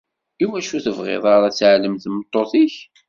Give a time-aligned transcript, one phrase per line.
[0.43, 2.75] Iwacu ur tebɣiḍ ara ad teεlem tmeṭṭut-ik?